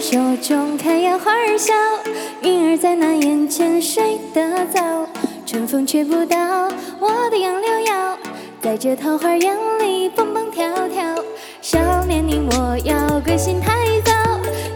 [0.00, 1.74] 手中开呀花儿笑，
[2.42, 4.80] 云儿在那眼前睡得早，
[5.44, 6.68] 春风吹不到
[7.00, 8.16] 我的杨柳腰，
[8.62, 11.04] 在这桃花源里蹦蹦跳跳。
[11.60, 13.72] 少年你莫要归心太
[14.04, 14.12] 早，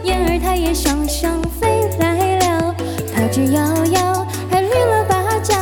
[0.03, 2.75] 燕儿它也双双飞来了，
[3.15, 3.57] 桃之夭
[3.93, 5.55] 夭还绿了芭蕉，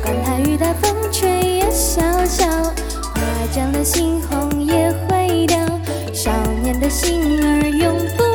[0.00, 2.46] 管它雨打风吹也潇潇，
[3.12, 3.20] 花
[3.52, 5.58] 绽了新红也会凋，
[6.14, 6.30] 少
[6.62, 8.31] 年的心儿永不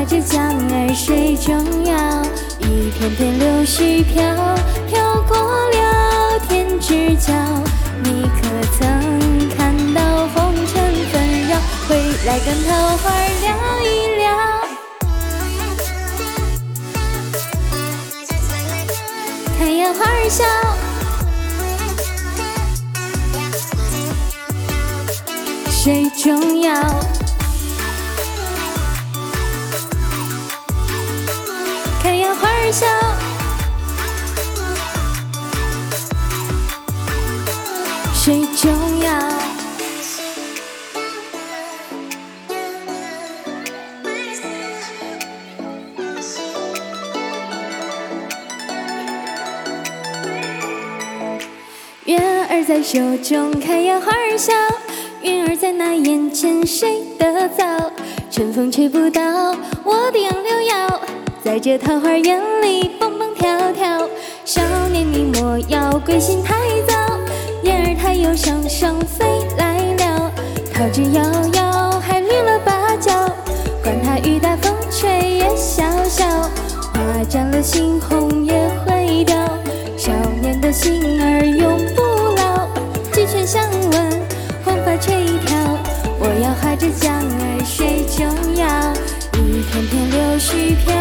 [0.00, 1.92] 我要画着江儿水中摇，
[2.60, 4.16] 一片片柳絮飘
[4.88, 5.36] 飘过
[5.68, 7.34] 了天之角。
[8.02, 8.40] 你可
[8.78, 8.80] 曾
[9.50, 10.72] 看到红尘
[11.12, 11.14] 纷
[11.50, 11.52] 扰？
[11.86, 11.90] 回
[12.24, 13.46] 来跟桃花聊
[13.82, 13.84] 一
[14.16, 14.24] 聊。
[19.58, 20.42] 看呀花儿笑，
[25.70, 26.70] 水中摇。
[38.30, 39.10] 水中摇。
[52.04, 52.16] 月
[52.48, 54.52] 儿在手中开呀花儿笑，
[55.22, 57.90] 云儿在那眼前睡得早，
[58.30, 59.20] 春风吹不到
[59.82, 61.00] 我的杨柳腰，
[61.42, 64.08] 在这桃花源里蹦蹦跳跳。
[64.44, 66.59] 少年你莫要归心太早，
[68.20, 69.24] 又双双飞
[69.56, 70.30] 来了，
[70.74, 71.22] 桃之夭
[71.52, 73.12] 夭还绿了芭蕉，
[73.82, 76.26] 管它雨打风吹也潇潇，
[76.92, 77.00] 花
[77.30, 78.52] 绽了猩红也
[78.84, 79.34] 会凋。
[79.96, 80.12] 少
[80.42, 82.02] 年的心儿永不
[82.36, 82.68] 老，
[83.10, 84.22] 鸡犬相闻，
[84.64, 85.14] 黄发垂
[85.46, 85.78] 髫。
[86.18, 88.66] 我要划着桨儿水中摇，
[89.38, 90.99] 一片片柳絮飘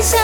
[0.00, 0.16] 笑。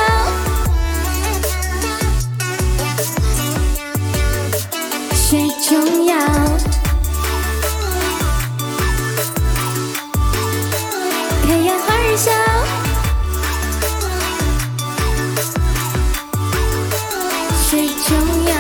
[5.27, 6.15] 水中摇，
[11.45, 12.31] 开呀花儿笑，
[17.67, 18.11] 水中
[18.47, 18.53] 摇，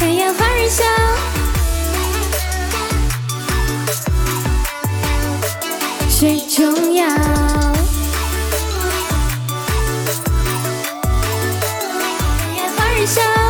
[0.00, 0.82] 开呀花儿笑，
[6.18, 7.06] 最重要
[12.74, 13.45] 花儿笑